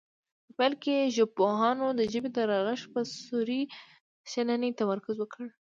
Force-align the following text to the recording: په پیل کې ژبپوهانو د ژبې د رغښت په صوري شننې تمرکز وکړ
په 0.47 0.51
پیل 0.57 0.73
کې 0.83 1.11
ژبپوهانو 1.15 1.85
د 1.99 2.01
ژبې 2.11 2.29
د 2.33 2.37
رغښت 2.51 2.87
په 2.93 3.01
صوري 3.25 3.61
شننې 4.31 4.69
تمرکز 4.79 5.15
وکړ 5.19 5.43